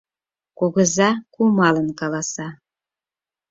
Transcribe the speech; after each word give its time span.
Кугыза 0.57 1.09
кумалын 1.33 1.87
каласа: 1.99 2.47